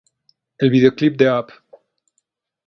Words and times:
El 0.57 0.71
vídeo 0.71 0.95
clip 0.95 1.15
de 1.15 1.29
"Up! 1.31 1.51